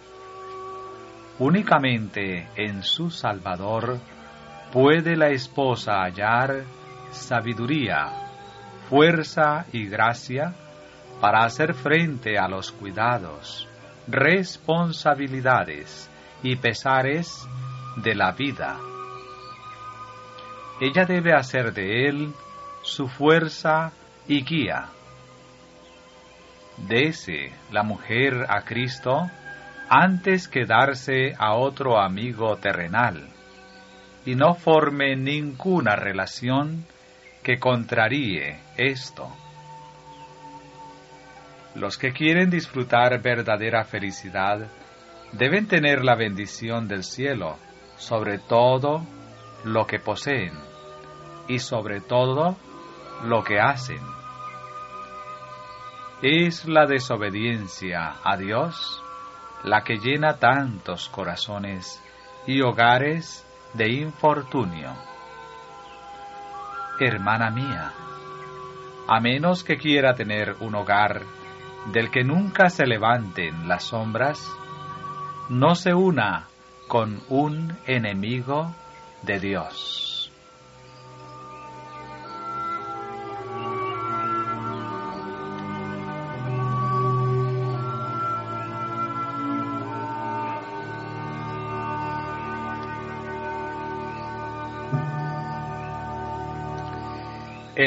Únicamente 1.39 2.49
en 2.57 2.83
su 2.83 3.09
Salvador 3.09 3.99
puede 4.73 5.15
la 5.15 5.29
esposa 5.29 6.01
hallar 6.01 6.65
sabiduría 7.12 8.22
fuerza 8.93 9.65
y 9.73 9.88
gracia 9.88 10.53
para 11.19 11.45
hacer 11.45 11.73
frente 11.73 12.38
a 12.38 12.47
los 12.47 12.71
cuidados, 12.71 13.67
responsabilidades 14.08 16.08
y 16.43 16.58
pesares 16.58 17.43
de 17.95 18.13
la 18.13 18.34
vida. 18.34 18.77
Ella 20.79 21.06
debe 21.06 21.34
hacer 21.34 21.73
de 21.73 22.08
él 22.08 22.34
su 22.84 23.08
fuerza 23.08 23.93
y 24.27 24.43
guía. 24.43 24.89
Dese 26.77 27.51
la 27.71 27.82
mujer 27.82 28.45
a 28.47 28.62
Cristo 28.62 29.27
antes 29.89 30.47
que 30.47 30.67
darse 30.67 31.34
a 31.39 31.56
otro 31.56 31.99
amigo 31.99 32.58
terrenal, 32.58 33.27
y 34.23 34.36
no 34.36 34.53
forme 34.53 35.15
ninguna 35.15 35.95
relación 35.95 36.86
que 37.43 37.60
contraríe 37.60 38.60
esto. 38.77 39.29
Los 41.75 41.97
que 41.97 42.13
quieren 42.13 42.49
disfrutar 42.49 43.21
verdadera 43.21 43.84
felicidad 43.84 44.67
deben 45.34 45.67
tener 45.67 46.03
la 46.03 46.15
bendición 46.15 46.88
del 46.88 47.03
cielo 47.03 47.58
sobre 47.97 48.39
todo 48.39 49.06
lo 49.63 49.86
que 49.86 49.99
poseen 49.99 50.53
y 51.47 51.60
sobre 51.60 51.99
todo 51.99 52.56
lo 53.23 53.43
que 53.43 53.60
hacen. 53.60 54.01
Es 56.21 56.65
la 56.65 56.86
desobediencia 56.86 58.15
a 58.23 58.38
Dios 58.38 59.01
la 59.63 59.84
que 59.84 59.97
llena 59.97 60.38
tantos 60.38 61.10
corazones 61.10 62.01
y 62.45 62.62
hogares 62.62 63.45
de 63.73 63.89
infortunio 63.89 65.12
hermana 66.99 67.49
mía, 67.49 67.91
a 69.08 69.19
menos 69.19 69.63
que 69.63 69.77
quiera 69.77 70.15
tener 70.15 70.56
un 70.60 70.75
hogar 70.75 71.21
del 71.91 72.10
que 72.10 72.23
nunca 72.23 72.69
se 72.69 72.86
levanten 72.86 73.67
las 73.67 73.84
sombras, 73.86 74.49
no 75.49 75.75
se 75.75 75.93
una 75.93 76.47
con 76.88 77.21
un 77.29 77.77
enemigo 77.86 78.73
de 79.23 79.39
Dios. 79.39 80.12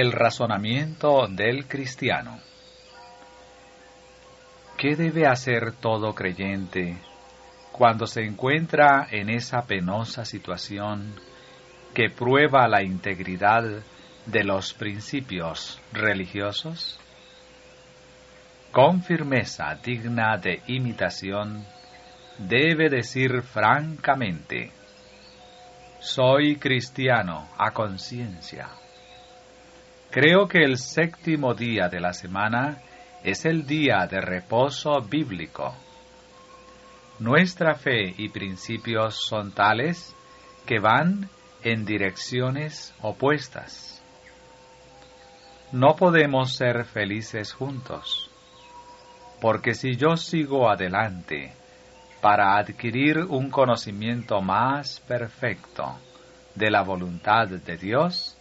El 0.06 0.12
razonamiento 0.12 1.26
del 1.26 1.66
cristiano. 1.66 2.38
¿Qué 4.78 4.94
debe 4.94 5.26
hacer 5.26 5.72
todo 5.72 6.14
creyente 6.14 6.96
cuando 7.72 8.06
se 8.06 8.22
encuentra 8.22 9.08
en 9.10 9.30
esa 9.30 9.62
penosa 9.62 10.24
situación 10.24 11.12
que 11.92 12.08
prueba 12.08 12.68
la 12.68 12.84
integridad 12.84 13.64
de 14.26 14.44
los 14.44 14.74
principios 14.74 15.80
religiosos? 15.92 17.00
Con 18.70 19.02
firmeza 19.02 19.74
digna 19.82 20.36
de 20.36 20.62
imitación, 20.68 21.66
debe 22.38 22.90
decir 22.90 23.42
francamente, 23.42 24.70
soy 25.98 26.54
cristiano 26.60 27.48
a 27.58 27.72
conciencia 27.72 28.68
Creo 30.16 30.48
que 30.48 30.60
el 30.60 30.78
séptimo 30.78 31.52
día 31.52 31.90
de 31.90 32.00
la 32.00 32.14
semana 32.14 32.78
es 33.22 33.44
el 33.44 33.66
día 33.66 34.06
de 34.10 34.18
reposo 34.18 35.02
bíblico. 35.02 35.76
Nuestra 37.18 37.74
fe 37.74 38.14
y 38.16 38.30
principios 38.30 39.26
son 39.28 39.52
tales 39.52 40.16
que 40.64 40.78
van 40.78 41.28
en 41.62 41.84
direcciones 41.84 42.94
opuestas. 43.02 44.02
No 45.72 45.96
podemos 45.96 46.56
ser 46.56 46.86
felices 46.86 47.52
juntos, 47.52 48.30
porque 49.38 49.74
si 49.74 49.96
yo 49.96 50.16
sigo 50.16 50.70
adelante 50.70 51.52
para 52.22 52.56
adquirir 52.56 53.18
un 53.18 53.50
conocimiento 53.50 54.40
más 54.40 54.98
perfecto 55.00 55.98
de 56.54 56.70
la 56.70 56.80
voluntad 56.80 57.48
de 57.48 57.76
Dios, 57.76 58.35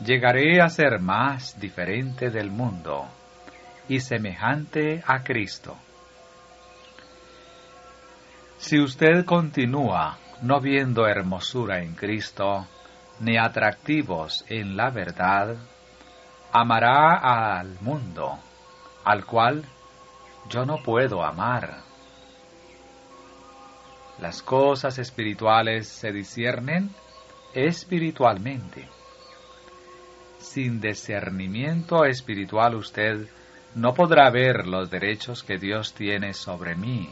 llegaré 0.00 0.60
a 0.60 0.68
ser 0.68 0.98
más 1.00 1.58
diferente 1.60 2.30
del 2.30 2.50
mundo 2.50 3.06
y 3.88 4.00
semejante 4.00 5.02
a 5.06 5.22
Cristo. 5.22 5.76
Si 8.58 8.80
usted 8.80 9.24
continúa 9.24 10.18
no 10.42 10.60
viendo 10.60 11.06
hermosura 11.06 11.82
en 11.82 11.94
Cristo, 11.94 12.66
ni 13.20 13.36
atractivos 13.36 14.44
en 14.48 14.76
la 14.76 14.90
verdad, 14.90 15.56
amará 16.52 17.58
al 17.58 17.78
mundo, 17.80 18.38
al 19.04 19.24
cual 19.24 19.64
yo 20.48 20.64
no 20.64 20.82
puedo 20.82 21.22
amar. 21.22 21.82
Las 24.18 24.42
cosas 24.42 24.98
espirituales 24.98 25.88
se 25.88 26.12
disciernen 26.12 26.90
espiritualmente 27.52 28.88
sin 30.44 30.80
discernimiento 30.80 32.04
espiritual 32.04 32.74
usted 32.74 33.26
no 33.74 33.94
podrá 33.94 34.30
ver 34.30 34.66
los 34.66 34.90
derechos 34.90 35.42
que 35.42 35.58
Dios 35.58 35.94
tiene 35.94 36.32
sobre 36.32 36.76
mí, 36.76 37.08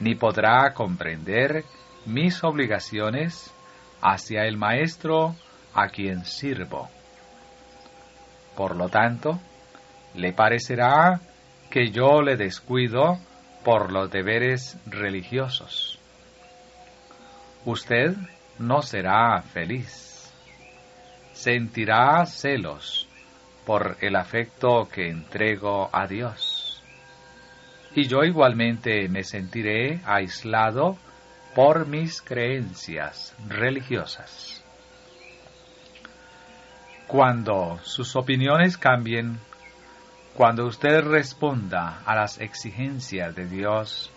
ni 0.00 0.14
podrá 0.14 0.72
comprender 0.72 1.64
mis 2.06 2.42
obligaciones 2.42 3.52
hacia 4.00 4.46
el 4.46 4.56
Maestro 4.56 5.36
a 5.74 5.88
quien 5.88 6.24
sirvo. 6.24 6.88
Por 8.56 8.74
lo 8.74 8.88
tanto, 8.88 9.38
le 10.14 10.32
parecerá 10.32 11.20
que 11.70 11.90
yo 11.90 12.22
le 12.22 12.36
descuido 12.36 13.18
por 13.64 13.92
los 13.92 14.10
deberes 14.10 14.76
religiosos. 14.86 15.98
Usted 17.64 18.16
no 18.58 18.82
será 18.82 19.40
feliz 19.42 20.09
sentirá 21.40 22.26
celos 22.26 23.08
por 23.64 23.96
el 24.02 24.14
afecto 24.14 24.86
que 24.92 25.08
entrego 25.08 25.88
a 25.90 26.06
Dios. 26.06 26.82
Y 27.94 28.06
yo 28.08 28.24
igualmente 28.24 29.08
me 29.08 29.24
sentiré 29.24 30.02
aislado 30.04 30.98
por 31.54 31.86
mis 31.86 32.20
creencias 32.20 33.34
religiosas. 33.48 34.62
Cuando 37.06 37.78
sus 37.84 38.16
opiniones 38.16 38.76
cambien, 38.76 39.40
cuando 40.34 40.66
usted 40.66 41.00
responda 41.00 42.02
a 42.04 42.14
las 42.16 42.38
exigencias 42.38 43.34
de 43.34 43.46
Dios 43.46 44.12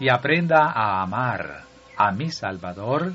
y 0.00 0.08
aprenda 0.08 0.72
a 0.74 1.00
amar 1.00 1.62
a 1.96 2.10
mi 2.10 2.32
Salvador, 2.32 3.14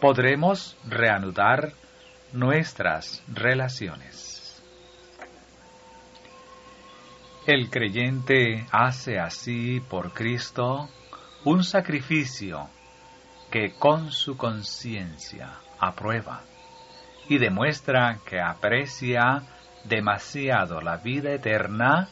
podremos 0.00 0.76
reanudar 0.86 1.72
nuestras 2.32 3.22
relaciones. 3.28 4.62
El 7.46 7.70
creyente 7.70 8.66
hace 8.70 9.18
así 9.18 9.80
por 9.80 10.12
Cristo 10.12 10.88
un 11.44 11.64
sacrificio 11.64 12.68
que 13.50 13.72
con 13.78 14.12
su 14.12 14.36
conciencia 14.36 15.54
aprueba 15.78 16.42
y 17.28 17.38
demuestra 17.38 18.18
que 18.26 18.40
aprecia 18.40 19.42
demasiado 19.84 20.82
la 20.82 20.98
vida 20.98 21.32
eterna 21.32 22.08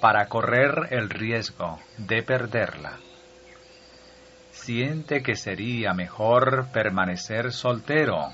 para 0.00 0.26
correr 0.26 0.88
el 0.90 1.08
riesgo 1.08 1.78
de 1.96 2.22
perderla. 2.22 2.98
Siente 4.50 5.22
que 5.22 5.34
sería 5.34 5.94
mejor 5.94 6.68
permanecer 6.72 7.52
soltero 7.52 8.28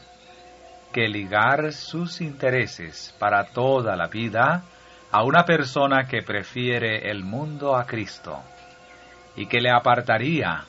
que 0.95 1.09
ligar 1.09 1.73
sus 1.73 2.21
intereses 2.21 3.13
para 3.19 3.47
toda 3.47 3.97
la 3.97 4.07
vida 4.07 4.63
a 5.11 5.25
una 5.25 5.45
persona 5.45 6.07
que 6.07 6.23
prefiere 6.23 7.11
el 7.11 7.25
mundo 7.25 7.75
a 7.75 7.85
Cristo 7.85 8.41
y 9.35 9.47
que 9.47 9.61
le 9.61 9.73
apartaría 9.73 10.63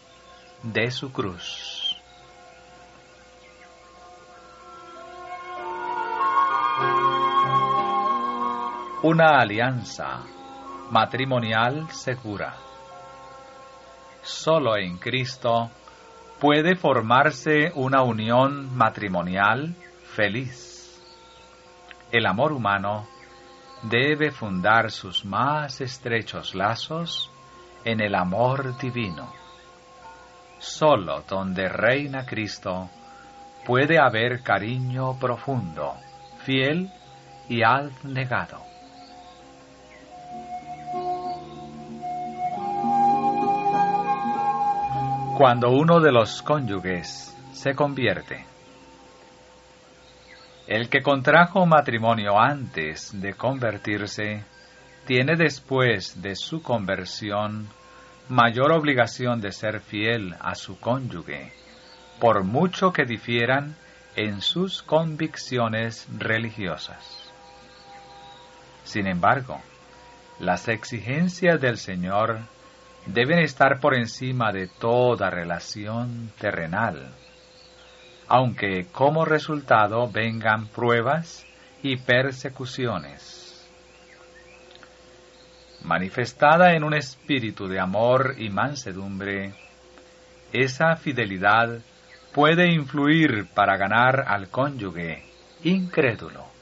de 0.63 0.89
su 0.89 1.11
cruz. 1.11 1.95
Una 9.03 9.39
alianza 9.39 10.23
matrimonial 10.89 11.87
segura. 11.91 12.55
Solo 14.23 14.75
en 14.75 14.97
Cristo 14.97 15.69
puede 16.39 16.75
formarse 16.75 17.71
una 17.75 18.01
unión 18.01 18.75
matrimonial 18.75 19.75
feliz. 20.15 21.01
El 22.11 22.25
amor 22.25 22.53
humano 22.53 23.05
debe 23.83 24.31
fundar 24.31 24.89
sus 24.89 25.25
más 25.25 25.81
estrechos 25.81 26.55
lazos 26.55 27.29
en 27.83 27.99
el 27.99 28.15
amor 28.15 28.77
divino. 28.77 29.31
Solo 30.57 31.23
donde 31.27 31.67
reina 31.67 32.25
Cristo 32.25 32.89
puede 33.65 33.99
haber 33.99 34.41
cariño 34.41 35.19
profundo, 35.19 35.95
fiel 36.45 36.89
y 37.49 37.61
abnegado. 37.63 38.63
Cuando 45.37 45.71
uno 45.71 45.99
de 45.99 46.13
los 46.13 46.41
cónyuges 46.41 47.35
se 47.51 47.75
convierte, 47.75 48.54
el 50.67 50.89
que 50.89 51.03
contrajo 51.03 51.65
matrimonio 51.65 52.39
antes 52.39 53.19
de 53.21 53.33
convertirse 53.33 54.43
tiene 55.05 55.35
después 55.35 56.21
de 56.21 56.35
su 56.35 56.63
conversión 56.63 57.67
mayor 58.29 58.71
obligación 58.71 59.39
de 59.41 59.51
ser 59.51 59.79
fiel 59.79 60.35
a 60.39 60.55
su 60.55 60.79
cónyuge, 60.79 61.53
por 62.19 62.43
mucho 62.43 62.91
que 62.91 63.05
difieran 63.05 63.75
en 64.15 64.41
sus 64.41 64.81
convicciones 64.81 66.07
religiosas. 66.17 67.31
Sin 68.83 69.05
embargo, 69.05 69.61
las 70.39 70.67
exigencias 70.67 71.61
del 71.61 71.77
Señor 71.77 72.39
deben 73.05 73.37
estar 73.37 73.79
por 73.79 73.93
encima 73.93 74.51
de 74.51 74.67
toda 74.67 75.29
relación 75.29 76.31
terrenal 76.39 77.13
aunque 78.27 78.87
como 78.91 79.25
resultado 79.25 80.09
vengan 80.09 80.67
pruebas 80.67 81.45
y 81.83 81.97
persecuciones. 81.97 83.67
Manifestada 85.83 86.73
en 86.73 86.83
un 86.83 86.95
espíritu 86.95 87.67
de 87.67 87.79
amor 87.79 88.35
y 88.37 88.49
mansedumbre, 88.49 89.53
esa 90.51 90.95
fidelidad 90.95 91.79
puede 92.33 92.71
influir 92.71 93.47
para 93.53 93.77
ganar 93.77 94.25
al 94.27 94.49
cónyuge 94.49 95.23
incrédulo. 95.63 96.54